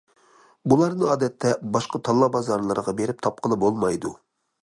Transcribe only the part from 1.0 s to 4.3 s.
ئادەتتە باشقا تاللا بازارلىرىغا بېرىپ تاپقىلى بولمايدۇ.